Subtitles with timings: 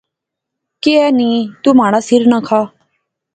[0.81, 1.29] کی ایہہ نی،
[1.63, 2.61] تو مہاڑا سر نہ کھا